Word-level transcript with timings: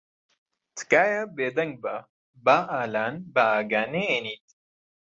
تکایە 0.77 1.23
بێدەنگ 1.35 1.73
بە 1.83 1.95
با 2.45 2.57
ئالان 2.71 3.15
بە 3.33 3.43
ئاگا 3.51 3.83
نەھێنیت. 3.93 4.47